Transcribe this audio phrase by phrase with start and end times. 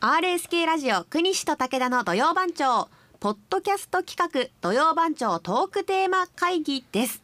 [0.00, 7.20] RSK ラジオ国西と武田の土曜番長ポッドキャスト企画土曜番長トークテーマ会議です。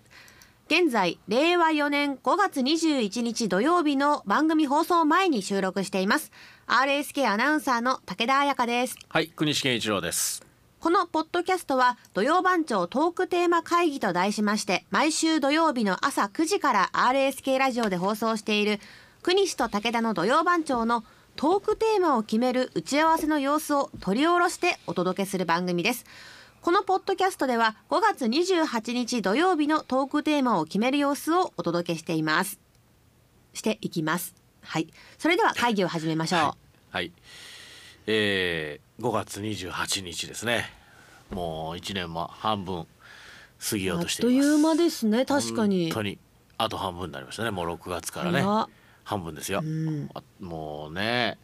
[0.66, 6.32] 現在令和4年5月21日土曜日の番組放送前に収録しています。
[6.66, 8.96] RSK アナウンサーの武田彩香です。
[9.08, 10.44] はい、国西健一郎です。
[10.80, 18.80] このポッドキャストは土曜番長トークテーマ会議と題しまして毎週土曜日の朝9時から RSK ラジオで放送している
[19.22, 21.04] 国西と武田の土曜番長の
[21.36, 26.04] トークテーマを決める打ち合わせの様子を取り下ろしてお届けする番組です。
[26.62, 32.60] このポッドキャストでは5月28日土曜日のトークテーマを決める様子をお届けしています。
[33.52, 34.36] していきます。
[34.62, 34.86] はい。
[35.18, 36.40] それでは会議を始めましょう、
[36.90, 37.10] はい、
[38.06, 40.70] えー、5月28日ですね。
[41.30, 42.86] もう一年も半分
[43.58, 44.48] 過ぎようとしています。
[44.48, 45.26] あっという間ですね。
[45.26, 45.86] 確かに。
[45.86, 46.18] 本当に。
[46.58, 47.50] あと半分になりましたね。
[47.50, 48.44] もう6月からね
[49.04, 49.60] 半分ですよ。
[49.62, 50.08] ん。
[50.14, 51.38] あもうね、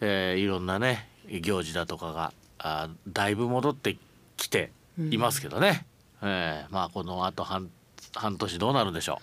[0.00, 3.96] えーいろんなね行事だとかがあだいぶ戻って
[4.36, 5.86] きていますけどね。
[6.22, 7.70] えーまあこのあと半
[8.14, 9.20] 半年どうなるんでしょ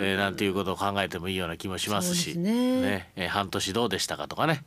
[0.00, 0.04] う。
[0.04, 2.34] えーなんていうことを考えてもいいような気もしますし。
[2.34, 3.10] そうですね。
[3.16, 4.64] えー半年どうでしたかとかね、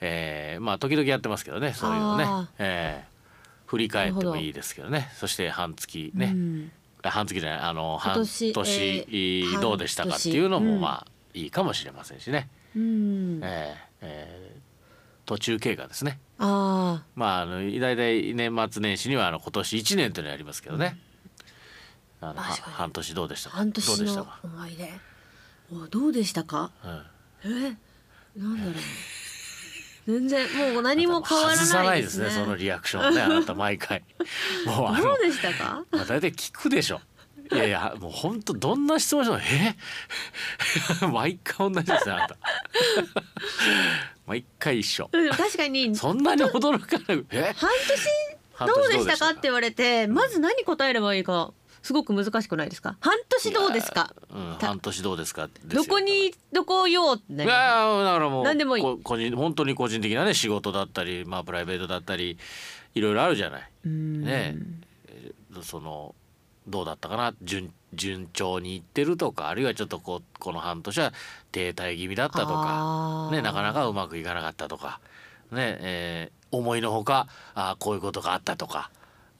[0.00, 2.26] えーまあ時々やってますけどねそういうのね。
[2.58, 3.12] えー
[3.66, 5.10] 振り返ってもいいですけどね。
[5.16, 6.72] そして半月ね、うん。
[7.02, 9.46] あ半月じゃないあの半今年。
[9.62, 13.40] どうでしたかっていうのもまあいいかもしれませんしね、うん。
[13.42, 14.62] えーえー
[15.24, 16.18] 途中経過ですね。
[16.38, 20.98] あまああの大体年末年始にはあの今年1年というのやりますけどね、
[22.20, 22.74] あのは確かに。
[22.74, 23.56] 半年どうでしたあか？
[23.58, 24.92] 半年の思い出。
[25.72, 26.72] おどうでしたか？
[27.44, 27.56] うん。
[27.66, 27.76] え？
[28.36, 28.74] なんだろう。
[30.08, 34.02] 全然もう何も変わらなないいですねねそのリアクションをねあなた毎回。
[34.66, 35.84] もうあのどうでしたか？
[35.92, 37.00] まあ大体聞くでしょ
[37.54, 39.76] いやいやもう本当どんな質問してもえ？
[41.12, 42.36] 毎回同じですねあなた。
[44.26, 45.08] 毎回一緒。
[45.12, 45.94] うん確かに。
[45.96, 47.24] そんなに驚かない。
[47.30, 47.52] え？
[47.56, 47.70] 半
[48.54, 49.24] 半年どうでした？
[49.26, 49.30] か？
[49.30, 52.96] ってて言われてまず何答えればいいかすごく難しくないですか？
[53.00, 54.14] 半年どうですか？
[54.30, 55.48] うん、た半年どうですか？
[55.64, 55.84] どよ。
[55.84, 57.44] こにどこよってね。
[57.44, 58.82] いやだからもう何でもいい。
[58.82, 62.38] こ個人本当に個人的なね仕事だったりまあプライベートだったり
[62.94, 63.70] いろいろあるじゃない。
[63.86, 64.22] うん。
[64.24, 64.54] ね
[65.08, 66.14] えーその
[66.66, 67.34] どうだったかな？
[67.42, 71.12] 順順調にいってるとかあるいはちょっとこうこの半年は
[71.50, 75.00] 停滞気味だったとか、ね、なかなかうまくいかなかったとか、
[75.50, 78.90] ねえー思いのほかあーこういうことがあったとか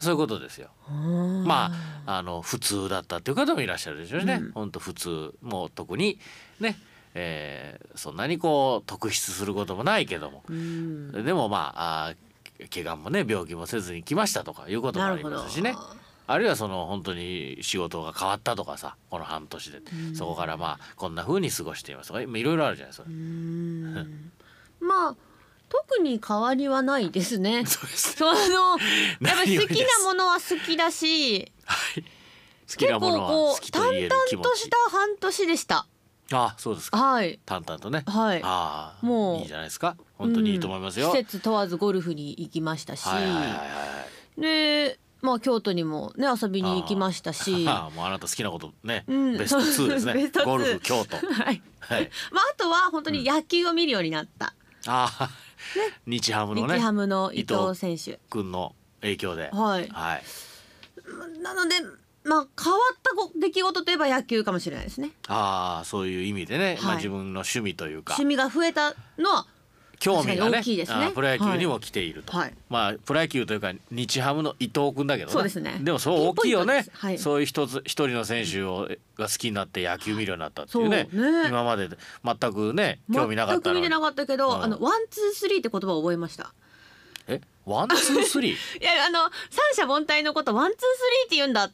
[0.00, 0.71] そういうことですよ。
[0.91, 1.71] うんま
[2.06, 4.41] ああの普通だったっていう方もいらっしゃるでしょうしね。
[4.43, 4.53] うん。
[4.53, 6.19] 本当普通もう特に
[6.59, 6.78] ね、
[7.15, 11.12] えーそんなにこう特筆することもないけども、うん。
[11.25, 15.75] でもまああー怪我もね病気もせずに来ましたとかいうこともありますしね
[16.27, 19.81] あるいはその本当に仕事が変わったとかさこの半年で、
[20.15, 23.09] そこからまあこんな風に過ごしていますとかまあいろいろあるじゃないですか。
[23.09, 24.31] うん。
[24.81, 25.16] まあ
[25.69, 27.65] 特に変わりはないですね。
[27.66, 28.33] そうですその
[29.21, 32.03] やっぱり好きなものは好きだし、はい。
[32.03, 32.06] 好
[32.66, 34.49] き結なものは構こ好きう淡々と言える気持ち。
[34.50, 35.87] とした半年でした。
[36.31, 36.99] あそうですか。
[36.99, 37.41] はい。
[37.44, 38.41] 淡々とね、はい。
[38.43, 39.97] ああもういいじゃないですか。
[40.19, 41.12] 本当にいいと思いますよ、うん。
[41.12, 43.54] 季節問わずゴルフに行きましたし、はいはいはいは
[44.39, 44.41] い。
[44.41, 49.38] でまあ京都にもね遊びに行きましたし、ああ もうあなた好きなことね、うん。
[49.38, 50.15] ベスト2ですね。
[50.15, 51.16] ベスト2ゴルフ京都。
[51.16, 51.22] は
[51.53, 51.62] い。
[51.81, 52.10] はい。
[52.33, 54.55] まああとは本当に野球を見るようになった。
[54.87, 55.31] ああ、
[56.06, 56.75] 日ハムのね。
[56.75, 58.19] 日ハムの伊藤選手。
[58.28, 59.50] 君の影響で。
[59.53, 59.88] はい。
[59.88, 60.25] はい。
[61.41, 61.77] なので
[62.25, 65.12] まあ変わったご出来事といえば野球かもしれないですね。
[65.28, 66.97] ああそういう意味でね、まあはい。
[66.97, 68.15] 自分の趣味というか。
[68.15, 69.47] 趣味が増えたのは
[70.02, 71.12] 興味がねね。
[71.14, 72.54] プロ野球にも来ていると、はい。
[72.68, 75.78] まあプロ野球というか日ハムの伊藤君だけどねそうですね。
[75.80, 76.86] でもそう大きいよね。
[76.92, 77.18] はい。
[77.18, 81.08] そういう一つ一人の選手をが好きになって野球見るようになったっていうね。
[81.12, 81.48] ね。
[81.48, 81.88] 今まで
[82.24, 84.62] 全くね興味なかった全く見てなかったけど、うん。
[84.64, 86.52] あのワンツースリーって言葉を覚えました。
[87.28, 87.41] え？
[87.64, 88.56] ワンツースリー？
[88.82, 89.20] いやあの
[89.50, 91.72] 三者凡退のことワンツースリーって言うんだっ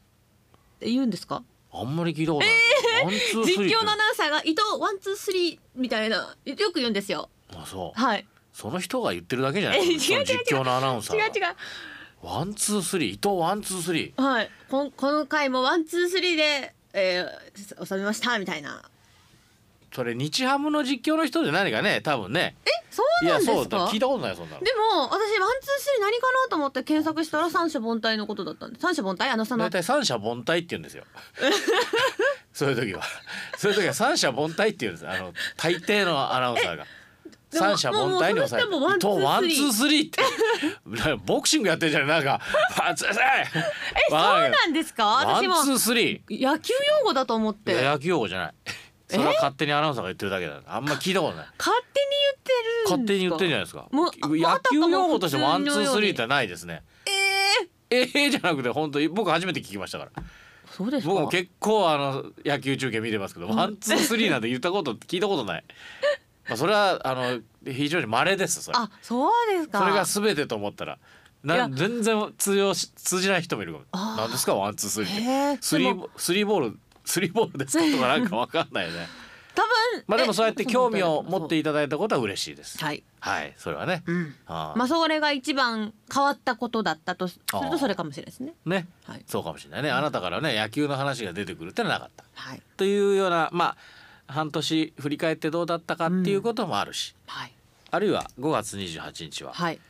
[0.80, 1.42] て言うんですか？
[1.72, 7.28] あんまり聞いたことない、ワンツー実況のアナウンサーが伊藤ワンツースリーみたいなよく言うんですよ。
[7.54, 8.00] あそう。
[8.00, 8.26] はい。
[8.52, 9.80] その人が言ってるだけじゃない。
[9.80, 11.26] え違うその実況のアナウンサーが。
[11.26, 11.42] 違う違う。
[12.22, 14.22] ワンツースリー伊藤ワンツースリー。
[14.22, 14.50] はい。
[14.68, 18.82] こんこの回もワンツースリーで、えー、収めましたみたいな。
[19.94, 22.56] それ日ハムの実況の人で何かね多分ね。
[22.90, 23.52] そういなんですか？
[23.52, 23.88] やそうだ。
[23.88, 24.62] 聞いたことないそんなの。
[24.64, 25.20] でも私ワン
[25.62, 28.80] ツースリー何かなと思って検索したら三者凡退のことだったんで。
[28.80, 29.30] 三者凡退？
[29.32, 31.04] あのその大体三者凡退って言うんですよ。
[32.52, 33.02] そういう時は。
[33.56, 35.08] そういう時は三者凡退って言うんです。
[35.08, 36.84] あの大抵のアナウンサーが
[37.50, 38.68] 三者凡退に抑えて。
[38.68, 40.06] 伊藤ワンツースリー。
[40.08, 41.14] って。
[41.24, 42.40] ボクシングやってるじゃないなんか
[42.78, 43.44] ワンツースリーえ
[44.10, 44.18] そう
[44.50, 45.04] なんですか？
[45.06, 46.42] ワンツースリー。
[46.46, 47.82] 野球用語だと思って。
[47.82, 48.54] 野球用語じゃない。
[49.08, 51.46] それは勝手にアナウンサーが言ってるだけだあんま聞いたことない。
[51.58, 53.86] 勝手に言ってる勝手に言ってんじゃないですか。
[53.92, 56.82] 野球用語としてワンツースリーってえないですね。
[57.90, 60.12] えええじゃなくて本当に僕初めて聞きましたから。
[60.70, 61.12] そうですか？
[61.14, 65.64] 僕も結構あの野球中継見てますけどワンツースリーなんて言ったこと聞いたことない
[66.48, 68.78] まあそれはあの非常に稀ですそれ。
[68.78, 69.78] あそうですか。
[69.80, 70.98] それが全てと思ったら。
[71.44, 73.76] な全然通用し通じない人もいる。
[73.92, 79.06] 何ですかワンツースリースリースリーボールスリーボールですかとかなんかわかんないよね。
[79.54, 82.78] 多分まあでもそうやって興味をえ持っていただいたことは嬉しいです。
[82.82, 83.54] はいはい。
[83.56, 84.04] それはね。
[84.06, 84.34] うん。
[84.46, 84.78] あー。
[84.78, 88.54] まあそれが一番変わったことだったとするとそれかもしれないですね。
[88.66, 88.86] ね。
[89.04, 89.24] はい。
[89.26, 89.90] そうかもしれないね。
[89.90, 92.24] あなたからね野球の話が出てくるってのはなかった。
[92.34, 92.62] はい。
[92.76, 93.76] というようなまあ
[94.28, 97.52] 半年振り返ってどうだったかっていうこともあるし、はい。
[97.90, 99.80] あるいは5月28日ははい。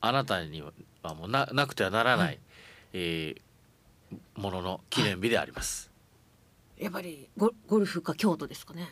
[0.00, 2.38] あなたにはもうななくてはならない、
[2.92, 3.40] えー
[4.34, 5.90] ものの記念日であります。
[6.76, 8.88] やっぱりゴゴルフか京都ですかね。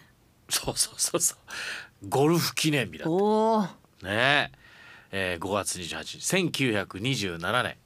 [0.49, 2.08] そうそうそうそう。
[2.08, 3.69] ゴルフ記念日だおおね。
[4.02, 4.50] え
[5.12, 6.19] えー5月28日。
[7.37, 7.76] 1927年。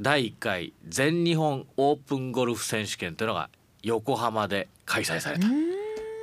[0.00, 3.50] 第1回全日本オープンゴルフ選手権というのが
[3.82, 5.46] 横浜で開催された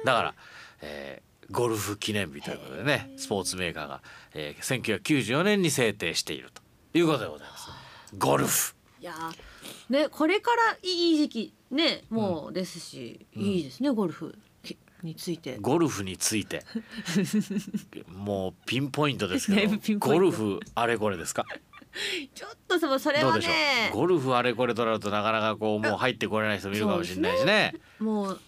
[0.05, 0.35] だから、
[0.81, 4.01] えーゴルフ記念日ということでねスポーツメーカーが、
[4.33, 7.69] えー1994年に制定しているということでございます。
[8.17, 8.73] ゴルフ。
[8.99, 9.93] いやー。
[9.93, 14.35] ねこれからいい時期ねもうですし、いいですねゴルフ。
[14.63, 15.57] きについて。
[15.61, 16.63] ゴルフについて。
[18.09, 21.45] もうピンポイントですけどゴルフあれこれですか？
[22.33, 23.91] ちょっとそそれはね。
[23.93, 27.75] うゴルフあれこれとなるとなかなかこうもう入ってこれない人もいるかもしれないしね。
[27.99, 28.41] もう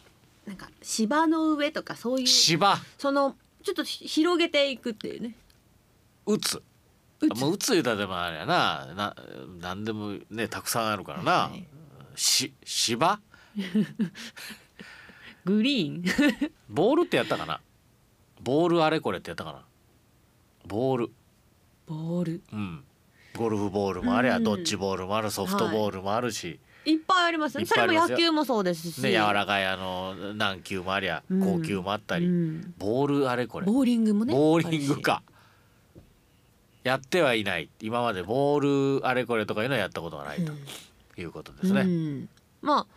[0.47, 2.79] なんか芝の上とかそういう芝。
[2.97, 5.35] そのちょっとひ広げていくっていうね。
[6.25, 6.63] 打つ。
[7.19, 7.41] 打つ。
[7.41, 8.93] もう打つ言うたらでもあれやな。
[8.95, 9.15] な
[9.59, 11.65] 何でもねたくさんあるからな、はい。
[12.15, 13.19] し芝？
[15.43, 16.03] グリーン。
[16.69, 17.59] ボールってやったかな？
[18.41, 19.65] ボールあれこれってやったかな？
[20.65, 21.11] ボール。
[21.87, 22.41] ボール。
[22.53, 22.83] うん。
[23.35, 24.43] ゴルフボールもありゃうん。
[24.43, 25.29] ドッジボールもある。
[25.29, 26.59] ソフトボールもあるし、
[26.89, 27.65] いっぱいありますね。
[27.65, 29.01] それも野球もそうですし。
[29.01, 31.41] ね柔らかいあの軟球もありゃうん。
[31.41, 32.73] 高球もあったり、うん。
[32.77, 33.65] ボールあれこれ。
[33.65, 35.21] ボーリングもねボーリングか。
[36.85, 37.69] やってはいない。
[37.81, 40.53] 今までボールあれこれとかいうのはやったことがないと
[41.19, 42.29] いうことですね、うん。
[42.61, 42.87] まあ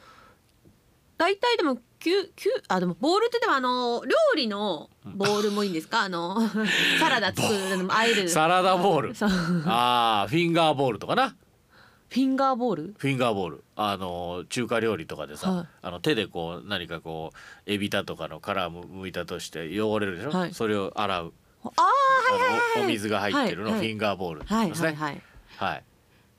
[1.19, 6.03] 大体でもきゅきゅあでもボールってでもあの料理のボールもいいんですか？
[6.03, 6.41] あの
[7.01, 8.29] サラダ作るのもあえる。
[8.29, 9.15] サラダボール。
[9.67, 12.95] ああフィンガーボールとかなィンガーボール？
[12.99, 13.65] フィンガーボール。
[13.77, 15.67] あの中華料理とかでさ、はい。
[15.83, 20.55] あの手でこう何かこうエビだとかの殻むむいたとして汚れるでしょ、はい。
[20.55, 21.33] それを洗う。
[21.62, 21.83] ああ
[22.79, 23.87] のおお水が入ってるの、はいはい。
[23.87, 24.59] フィンガーボールですね。
[24.59, 25.23] はいはい
[25.57, 25.85] はい、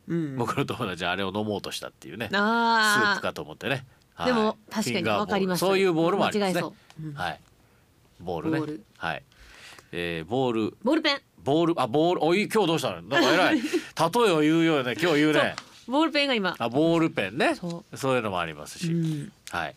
[0.08, 0.38] うん。
[0.38, 2.28] 僕の友達はあれを飲もうとしたっていうね。
[2.30, 3.86] スーあプかと思ってね、
[4.16, 4.28] はい。
[4.28, 5.20] でも確かにフィンガーボール。
[5.20, 5.60] わかります。
[5.60, 6.62] そういうボールもありますね。
[6.62, 6.74] う、
[7.04, 7.10] う。
[7.12, 7.40] んはい。
[8.20, 8.80] ボールね。
[8.98, 9.24] はい、
[9.92, 10.78] えー、ボール。
[10.84, 13.02] ボールペンボールあボールおい今日どうしたの？
[13.04, 13.56] なんか偉い。
[13.62, 15.56] 例えを言うようね今日言うね。
[15.88, 16.56] ボールペンが今。
[16.58, 17.56] あボールペンね。
[17.56, 19.32] そそういうのもありますし、うん。
[19.50, 19.76] はい、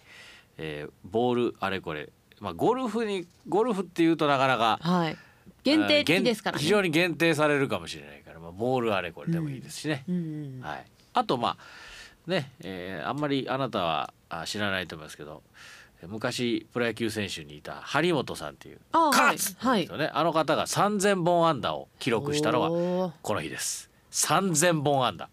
[0.58, 2.11] えー、ボールあれこれ。
[2.40, 5.16] まあゴルフにゴルフっていうとなかなかはい。
[5.62, 6.62] 限定的ですからね。
[6.62, 10.19] 非常に限定されるかもしれないから、まあ、ボールあれこれでもいいですしね、うんう
[10.58, 10.60] ん。
[10.60, 10.84] はい、
[11.14, 15.43] あとまあね、えーあんまりあなたはあ知らないと思いますけど
[16.09, 23.91] 昔プロ野球選手にいた張本さんっていうあカーはい言うんですよね、あの方が3,000本安打を記録したのはこの日です。
[24.13, 25.29] 3,000本安打。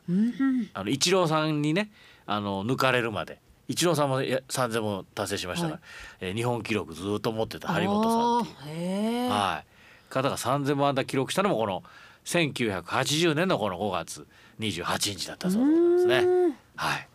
[0.73, 1.91] あのイチローさんにね
[2.25, 3.39] あの抜かれるまで。
[3.67, 5.81] イチローさんもいや3,000本達成しましたから、はい。
[6.21, 9.29] えー日本記録ずっと持ってた張本さんっていう。
[9.29, 11.83] はい、方が3,000本安打記録したのもこの
[12.25, 14.27] 1980年のこの5月
[14.59, 16.17] 28日だったそうですね。
[16.19, 16.55] うん。
[16.75, 17.07] はい、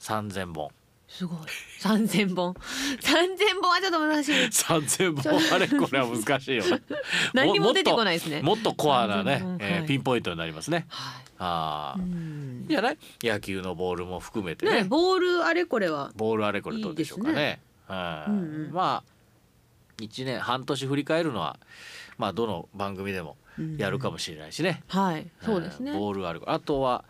[0.00, 0.70] 3,000本
[1.16, 1.38] すごい。
[1.78, 2.54] 三千本。
[3.00, 4.32] 三千本はちょっと難しい。
[4.46, 5.54] 3,000本。
[5.54, 6.82] あれこれは難しいよね。
[7.32, 8.42] 何も出てこないですね。
[8.42, 10.86] もっと コアなね3000本、えーはいピンポイントになりますね。
[10.88, 11.24] はい。
[11.38, 12.60] ああ、うん。
[12.62, 12.98] いいじゃない？
[13.22, 14.82] 野球のボールも含めてね。
[14.82, 17.30] ねボールあれこれはボールあれこれどうでしょうかね。
[17.30, 18.70] いいですはいうんうん。
[18.72, 21.58] まあ1年半年振り返るのは
[22.18, 23.36] まあどの番組でも
[23.76, 24.82] やるかもしれないしね。
[24.88, 25.28] はい。
[25.44, 25.92] そうですね。
[25.92, 27.04] えーボールあるあとは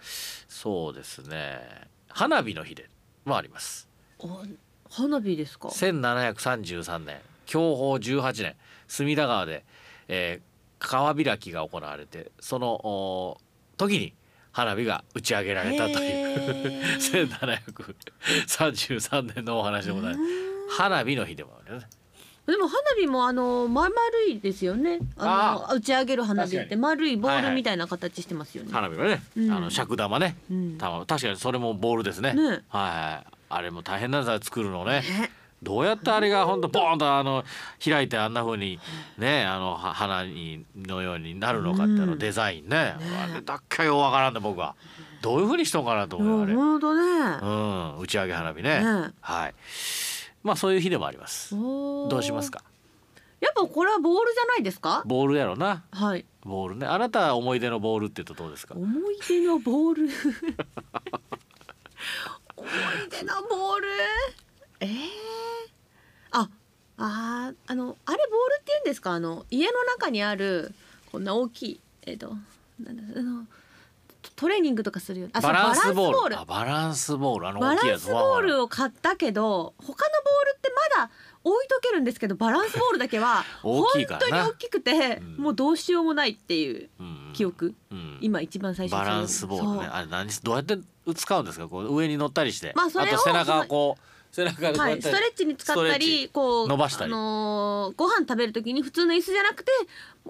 [0.46, 1.88] そうですね。
[2.08, 2.90] 花火の日で
[3.24, 3.88] もあります。
[3.88, 3.93] お
[4.90, 7.16] 花火ですか？1733年
[7.46, 8.54] 享保18年
[8.88, 9.64] 隅田川で、
[10.08, 10.54] えー
[10.86, 13.38] 川開きが行われてそのお
[13.78, 14.12] 時に
[14.52, 17.24] 花火が打ち上げられたというへー。
[18.46, 20.76] 1733年のお話でございます。
[20.76, 21.86] 花火の日でもあるよね。
[22.46, 23.94] でも花火もあのま丸
[24.30, 24.98] いですよね。
[25.16, 29.50] あの打ち上げる花火って丸いボはいはいールみたいな形してますよね、花火はね、うん。
[29.50, 30.78] あの尺玉ね、うん。
[30.78, 32.34] 玉確かにそれもボールですね。
[32.34, 32.42] ね。
[32.42, 35.00] はいはいあれも大変なんだ作るのね。
[35.00, 35.30] ね。
[35.62, 37.42] どうやってあれが本当ボーンとあの
[37.82, 38.78] 開いてあんな風に
[39.16, 42.98] ねあのは花にのようになるのかってあのデザインね、あ
[43.34, 44.74] れだっけようわからんで僕は。
[45.22, 47.02] どういう風にしとんかなと思うよあれ、本当ね。
[47.40, 48.80] うん、打ち上げ花火ね。
[48.84, 49.12] ね。
[49.22, 49.54] はい。
[50.42, 51.54] まあそういう日でもあります。
[51.54, 52.50] どどうします。
[52.50, 52.62] か？
[53.40, 55.02] やっぱこれはボールじゃないですか？
[55.06, 55.84] ボールやろな。
[55.92, 56.26] はい。
[56.42, 56.86] ボールね。
[56.86, 58.74] あなたは思い出のボールって言うとどうですか？
[58.74, 60.10] 思い出のボール。
[62.64, 63.88] 思い出のボール。
[64.80, 64.88] ええ
[66.30, 66.48] あ、
[66.96, 69.12] あー、あの、あれボールって言うんですか？
[69.12, 70.72] あの家の中にある。
[71.12, 71.80] こんな大きい。
[72.02, 72.34] えっ、と。
[72.80, 73.46] なんだ、あの。
[74.36, 75.28] トレーニングとかするよ。
[75.32, 81.10] バランスボールバランスボールあのバランスボールを買ったけど他のボールってまだ
[81.44, 88.18] 置いとけるんですけどバランスボールだけは 本当に大きくて、うんもうどうしようもないっていううん記憶、うん。
[88.22, 89.88] 今一番最初にバランスボールね。
[89.92, 90.78] あれ何どうやって
[91.14, 91.68] 使うんですか？
[91.68, 97.12] こう上に乗ったりして、まあそれをと背中をこう背中でこうはい、ストレッチに使ったりこう伸ばしたり。
[97.12, 99.70] あのーご飯食べる時に普通の椅子じゃなくて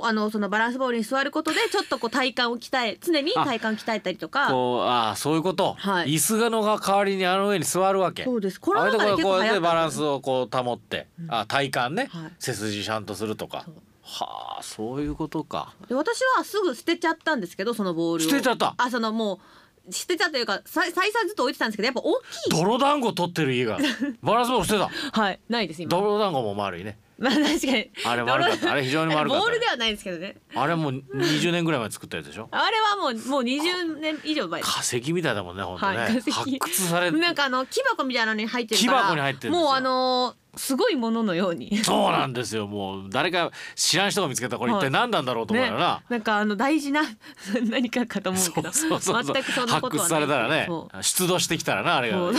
[0.00, 4.48] あのそのバランスボールに座ることでちょっとこう体幹を鍛え常に体幹鍛えたりとか。
[4.50, 6.08] こうああそういうこと、はい。
[6.08, 8.24] 椅子がのが代わりにあの上に座るわけ。
[8.24, 8.60] そうです。
[8.60, 12.32] コロナ禍であれでこうこうやってバランスをこう保って、あ体幹ね、はい。
[12.38, 13.62] 背筋ちゃんとするとか。
[13.64, 13.74] そう
[14.06, 15.74] はあそういうことか。
[15.88, 18.28] で私はすぐ捨てちゃったんですけどそのボールを。
[18.28, 18.74] 捨てちゃった？
[18.76, 19.40] あそのも
[19.88, 22.50] う捨てちゃったというかさ再三ずっと置いてたんですけどやっぱ大きい。
[22.50, 23.78] 泥団子取ってる家が。
[24.22, 24.78] バランスボール捨て
[25.12, 25.20] た？
[25.20, 25.88] はいないです今。
[25.90, 26.98] 泥団子も丸いね。
[27.16, 27.90] まあ確かに。
[28.04, 28.72] あれ丸かった。
[28.72, 29.44] あれ非常に丸かった。
[29.44, 30.36] ボールではないですけどね。
[30.54, 32.48] あれもう20年ぐらい前に作ったやつでしょ？
[32.50, 39.66] あれはもうもう20年以上前化石みたいだもんね本当ね、はい発掘されなんかあの木箱みたいなのに入ってるから木箱に入ってるんですよ。
[39.68, 41.76] もうあのーすごいもののように。
[41.78, 42.66] そうなんですよ。
[42.66, 47.02] もう誰か知らん人が見つけたこれ一体何なんだろうと思うよな、なんかあの大事な
[47.70, 48.72] 何かかと思うけど。
[48.72, 50.68] そうそうそう全くそんなことは発掘されたらね
[51.02, 52.18] 出土してきたらなあれが。
[52.18, 52.34] もう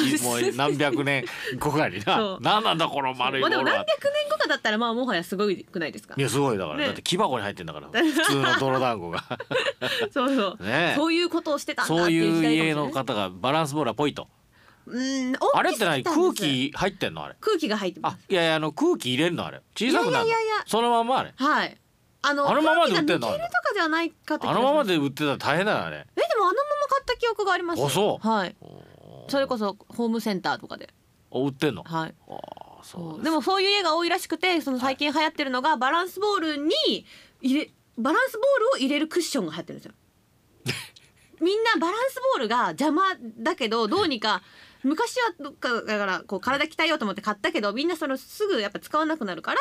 [0.55, 1.25] 何百年
[1.59, 2.37] 後かにな。
[2.41, 6.15] 何なんだこの丸いまあでも何百年後かだったらまあもはやすごいくないですか。
[6.17, 6.57] いやすごい。
[6.57, 6.85] だから、ね。
[6.85, 9.23] だって木箱に入ってんだから普通の泥団子が。
[10.11, 10.93] そうそう、ね。
[10.95, 14.27] そういうことをしてたんだってそういういう家の方がバランスボールはポイと
[14.87, 15.01] う
[15.31, 16.03] んあれって何？
[16.03, 17.23] 空気入ってんの？
[17.23, 17.35] あれ。
[17.39, 19.61] 空気が入ってまあすいやいやあの空気入れるのあれ。
[19.75, 20.25] 小さくなるの？
[20.25, 20.63] いやいやいや。
[20.67, 21.33] そのままあれ。
[21.35, 21.77] はい。
[22.21, 23.27] あのあのままで売ってんの？
[23.27, 23.47] あがしま
[24.39, 24.45] す。
[24.45, 27.87] のままで売ってたら大変だよあれえでもあのまま買った記憶がありますよ。
[27.87, 28.27] あそう。
[28.27, 28.55] はい。
[29.27, 30.93] それこそホームセンターとかで。
[31.31, 31.83] お売ってんの？
[31.83, 32.13] はい。
[32.29, 33.19] ああそそう。
[33.19, 36.73] うでもそういう家が多いらしくてその最近流行ってるのがバランスボールに
[37.41, 39.93] 入れバランスボールを入れるクッションが流行ってるんですよ。
[41.41, 43.03] みんなバランスボールが邪魔
[43.39, 44.41] だけどどうにか
[44.85, 49.59] 昔はどっかだからこう体鍛えようと思って買ったけどみんなそのすぐやっぱ使わなくなるから、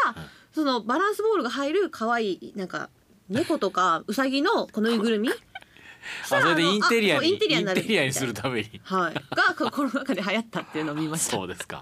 [0.52, 2.90] そのバランスボールが入る可愛いなんか
[3.28, 5.31] 猫とかウサギのこのぬいぐるみ
[6.25, 7.81] あそれでインテリアにインテリアになる。
[7.81, 8.81] インテリアにするために。
[8.85, 11.37] はい、がこコロナ禍で流行ったっていうのを見ました。
[11.37, 11.81] そうですか。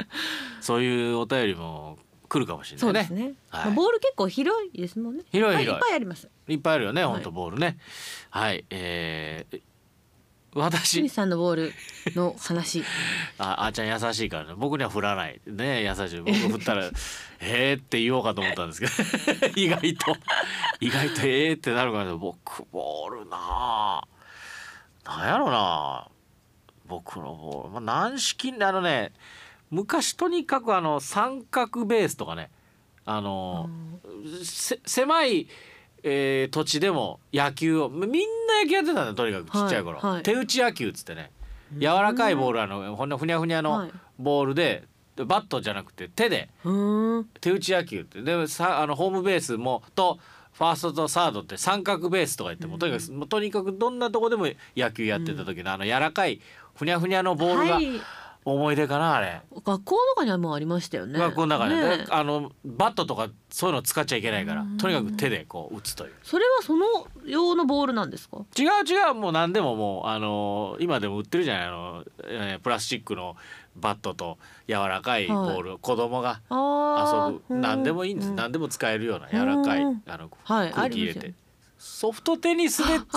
[0.60, 3.00] そういうお便りも来るかもしれないね。
[3.00, 3.34] そうですね。
[3.50, 3.64] はい。
[3.66, 5.24] まあボール結構広いですもんね。
[5.32, 6.28] 広い広いっぱいあります。
[6.48, 7.12] いっぱいあるよねはい。
[7.14, 7.78] 本当ボールね。
[8.30, 8.64] はい。
[8.70, 9.60] えー、
[10.52, 11.02] 清私。
[11.02, 11.72] 水さんのボール
[12.14, 12.84] の話。
[13.38, 14.54] ああーちゃん優しいからね。
[14.56, 15.40] 僕には振らない。
[15.46, 16.20] ね優しい。
[16.20, 16.90] 僕振ったら
[17.40, 18.86] 「えー」って言おうかと思ったんですけ
[19.48, 19.52] ど。
[19.56, 20.16] 意外と。
[20.80, 24.02] 意外と「えー」ってなるから僕ボールなあ
[25.04, 26.08] なんやろな。
[26.86, 29.12] 僕のボール、まあ、軟式あのね
[29.70, 32.50] 昔とにかくあの三角ベースとかね。
[33.04, 33.68] あの、
[34.44, 35.48] せ狭い、
[36.04, 38.16] えー土地でも野球をみんな
[38.64, 40.12] 野球やってたんだよとにかくちっちゃい頃、はい。
[40.14, 41.30] はい手打ち野球っつってね。
[41.78, 43.90] 柔らかいボールあのほんのふにゃふにゃはのい。
[44.18, 44.84] ボールで
[45.16, 46.48] バットじゃなくて手で。
[47.40, 48.22] 手打ち野球って。
[48.22, 50.18] でさあのホームベースもと
[50.52, 56.40] ファーストとサードって三角ベースとか言ってもとにかくもうとにかくどんなとこでも野球やってた時のあの柔らかい
[56.74, 57.88] ふにゃふにゃのボールがはい。
[58.44, 59.40] 思い出かなあれ。
[59.64, 61.18] 学校とかにはもうありましたよね。
[61.18, 61.98] 学校の中で、ね。
[61.98, 64.64] であのバットとかそういうの使っちゃいけないから。
[64.78, 66.12] とにかく手でこう打つという。
[66.22, 66.86] それはその
[67.24, 68.38] 用のボールなんですか？
[68.58, 71.66] 違う違うもう何でももうあの今でも売ってるじゃない。
[71.66, 73.36] あの、えープラスチックの
[73.76, 76.40] バットと柔らかいボール、子供が。
[76.50, 77.60] 遊ぶ。
[77.60, 78.36] 何でもいいんです、うん。
[78.36, 80.02] 何でも使えるような柔らかいうん。
[80.06, 81.34] あのはい空気入れて
[81.84, 83.10] ソフトテニスでソフト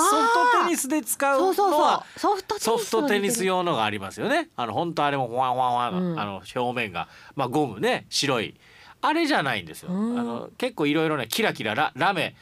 [0.63, 2.03] テニスで使うのは。
[2.17, 3.45] ソフトテニス。
[3.45, 4.49] 用のがありますよね。
[4.55, 6.19] あの本当あれもワンワンワンの,、うん。
[6.19, 7.07] あの表面が。
[7.35, 8.55] まあゴムね白い。
[9.01, 9.91] あれじゃないんですよ。
[9.91, 10.15] あうん。
[10.15, 12.35] の結構いろいろねキラキラララメ。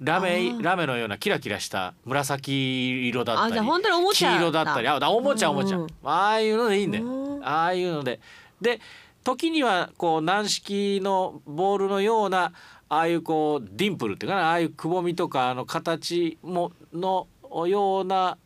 [0.00, 4.88] ラメラメのようなキラキラした紫色だったりあじゃあ本当におもちゃ黄色だったり。
[4.88, 7.04] あおもちゃおもちゃ、うんああいうのでいいんだよ。
[7.06, 7.42] うん。
[7.46, 8.20] ああいうので。
[8.60, 8.80] で
[9.22, 12.52] 時にはこう軟式のボールのような
[12.94, 17.26] ああいうこうディンプルっていうかなああいうくぼみとかあの形もの
[17.66, 18.38] ような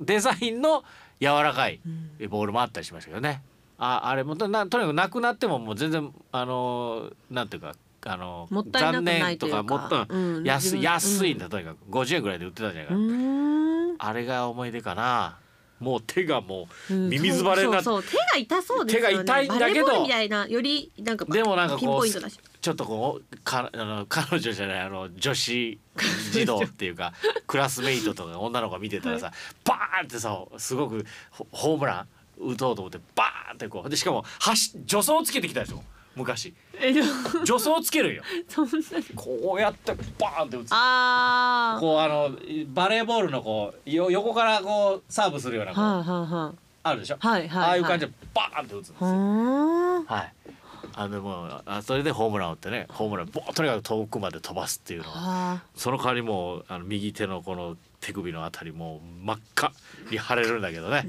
[0.00, 0.84] デザインの
[1.20, 1.80] 柔らかい
[2.28, 3.42] ボールもあったりしましたけどね。
[3.78, 7.74] ああれもとなとにかくなくなってももう全然あのなんていうか
[8.04, 10.76] あの残念とかもっとうん安
[11.26, 11.38] いん。
[11.38, 11.78] だとにかく。
[11.90, 15.38] 50円ぐらいで売ってたじゃないか、あれが思い出かな。
[15.80, 19.18] もう手がもううんミミズバレになって手が痛そうですよね。
[19.18, 20.02] 手が痛いんだけど。
[20.02, 22.38] みたいなよりなんかでもなんかピンこうポイントだし
[22.68, 25.78] ちょっとこうか あの彼女じゃないあの女子
[26.32, 27.14] 児童っていうか
[27.48, 29.32] クラスメイトとか女の子が見てたらさ、
[29.64, 32.06] バーンってさすごくホホームラ
[32.38, 33.88] ン打とうと思ってバーンってこう。
[33.88, 35.82] でしかも走助走つけてきたでしょ
[36.14, 36.52] 昔。
[37.46, 38.22] 助走つける んよ
[39.16, 40.68] こうやってバーンって打つ。
[40.72, 41.80] あー。
[41.80, 42.32] こうあの
[42.74, 46.06] バレーボールのこうよ横からこうサーブするようなこうはいはい
[46.44, 46.58] はい。
[46.82, 49.06] あるでしょ、はいはいああいう感じでバーンって打つんですよ。
[50.06, 50.32] はい。
[51.00, 59.72] あのもうあそれでホームランを打ってねホームランボーとにかく遠くまで飛ばすっていうのをあその代わりもうあの右手のこの手首のあたりもう真っ赤
[60.10, 61.06] に腫れるんだけどね、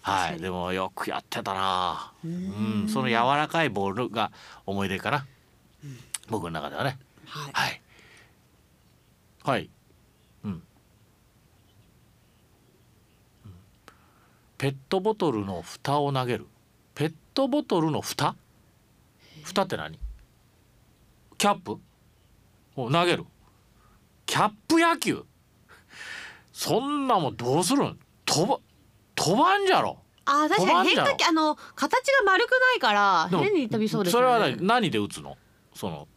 [0.00, 0.40] はい。
[0.40, 2.12] でもよくやってたな。
[2.24, 2.88] うん。
[2.88, 4.30] その柔らかいボールが
[4.66, 5.26] 思い出かな、
[6.28, 6.98] 僕の中ではね。
[7.26, 7.52] はい。
[7.52, 7.80] はい。
[9.44, 9.70] はい。
[10.44, 10.50] うん。
[10.50, 10.62] うん。
[14.58, 16.46] ペットボトルの蓋を投げる。
[16.94, 18.34] ペットボトルの蓋？
[19.52, 19.98] 蓋って何？
[21.38, 21.78] キャップ？
[22.76, 23.24] を投げる？
[24.26, 25.24] キャップ野球？
[26.52, 27.98] そんなもんどうするん？
[28.24, 28.58] 飛ば
[29.14, 29.98] 飛ばんじゃろ？
[30.24, 34.26] あー確かに変化球あの形が丸くないから変に飛びそうですよね。
[34.28, 35.36] それは何何で打つの？
[35.74, 36.08] その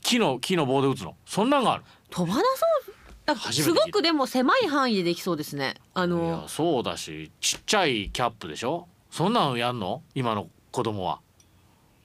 [0.00, 1.16] 木の木の棒で打つの？
[1.26, 1.84] そんなんがある？
[2.10, 2.46] 飛ばなそ
[2.90, 2.94] う。
[3.26, 5.74] だすごくでも狭い範囲でできそうですね。
[5.94, 8.88] あいやのそうだしちっちゃいキャップでしょ？
[9.10, 10.02] そんなのやんの？
[10.14, 11.20] 今の子供は。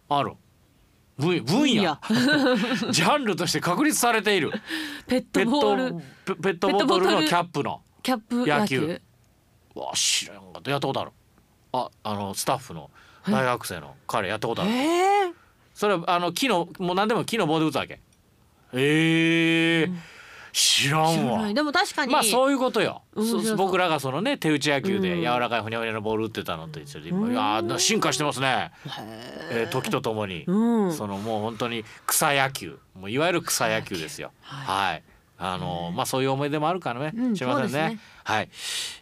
[0.09, 0.33] ある？
[1.17, 1.99] 分分野。
[2.91, 4.51] ジャンルとして確立されている。
[5.07, 6.03] ペットトボール。
[6.25, 7.81] ペペットボトルのキャップの。
[8.01, 8.79] キャップ野野球。
[8.79, 9.01] 球
[9.79, 10.71] わ知らんかった。
[10.71, 11.11] やったことある。
[11.73, 12.89] ああのスタッフの
[13.27, 14.71] 大学生の彼やったことある。
[14.71, 15.33] えー、
[15.73, 17.99] それはあの木のもう何でも木の棒で打つわけ。
[18.73, 19.95] えー知らん。
[19.95, 20.20] わ
[20.53, 23.03] 知らないでも確かに、まあそういうことよ。
[23.55, 28.71] 僕らがそのね手打ち野球でうん柔らかいふにゃふにゃのボール打ってたのと一緒で今うんいやー進化してますね。
[29.51, 34.31] えへー時とともに、うんそのもう本当に草野球もういわゆる草野球ですよ。
[34.41, 35.03] はい。
[35.37, 37.89] あのーまあそういう思い出もあるからね、うんしれませんね。
[37.95, 38.49] ねはい。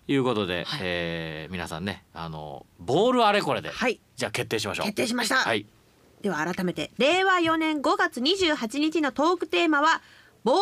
[0.08, 4.86] いうことで、はいえー皆さんねあのボールあれこれで、はいじゃあ決定しましょう。
[4.86, 5.66] 決定しましたはい。
[6.22, 10.02] では改めて令和4年5月28日のトークテーマは
[10.43, 10.56] ボー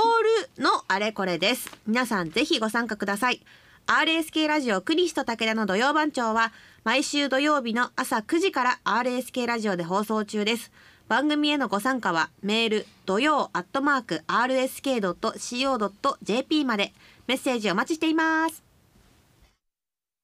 [0.57, 1.69] ルのあれこれです。
[1.85, 3.43] 皆さんぜひご参加ください。
[3.85, 6.51] RSK ラジオクリスと武田の土曜番長は
[6.83, 10.71] 毎週土曜日の朝9時から RSK ラジオで放送中です。
[11.07, 16.91] 番組へのご参加はメール土曜アットマーク RSK.CO.JP まで。
[17.27, 18.66] メッセージお待ちしています。